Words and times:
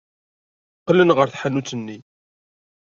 Qqlen 0.79 1.13
ɣer 1.17 1.27
tḥanut-nni. 1.29 1.97